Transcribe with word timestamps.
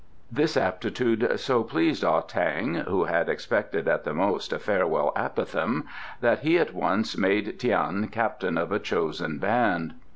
This 0.31 0.57
aptitude 0.57 1.39
so 1.39 1.63
pleased 1.63 2.03
Ah 2.03 2.21
tang 2.21 2.73
(who 2.73 3.03
had 3.03 3.29
expected 3.29 3.87
at 3.87 4.03
the 4.03 4.15
most 4.15 4.51
a 4.51 4.57
farewell 4.57 5.13
apophthegm) 5.15 5.83
that 6.21 6.39
he 6.39 6.57
at 6.57 6.73
once 6.73 7.15
made 7.15 7.59
Tian 7.59 8.07
captain 8.07 8.57
of 8.57 8.71
a 8.71 8.79
chosen 8.79 9.37
band. 9.37 9.93